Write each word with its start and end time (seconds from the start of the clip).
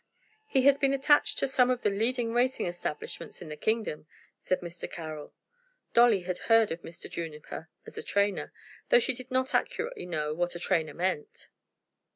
"He 0.47 0.63
has 0.63 0.79
been 0.79 0.95
attached 0.95 1.37
to 1.37 1.47
some 1.47 1.69
of 1.69 1.83
the 1.83 1.91
leading 1.91 2.33
racing 2.33 2.65
establishments 2.65 3.39
in 3.39 3.49
the 3.49 3.55
kingdom," 3.55 4.07
said 4.35 4.61
Mr. 4.61 4.91
Carroll. 4.91 5.31
Dolly 5.93 6.21
had 6.21 6.39
heard 6.49 6.71
of 6.71 6.81
Mr. 6.81 7.07
Juniper 7.07 7.69
as 7.85 7.99
a 7.99 8.01
trainer, 8.01 8.51
though 8.89 8.97
she 8.97 9.13
did 9.13 9.29
not 9.29 9.53
accurately 9.53 10.07
know 10.07 10.33
what 10.33 10.55
a 10.55 10.59
trainer 10.59 10.95
meant. 10.95 11.49